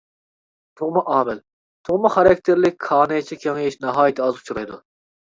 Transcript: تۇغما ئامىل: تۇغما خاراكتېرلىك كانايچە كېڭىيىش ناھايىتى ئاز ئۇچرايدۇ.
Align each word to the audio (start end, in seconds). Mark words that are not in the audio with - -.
تۇغما 0.79 1.01
ئامىل: 1.15 1.41
تۇغما 1.89 2.11
خاراكتېرلىك 2.15 2.77
كانايچە 2.85 3.37
كېڭىيىش 3.43 3.77
ناھايىتى 3.85 4.25
ئاز 4.25 4.41
ئۇچرايدۇ. 4.41 4.81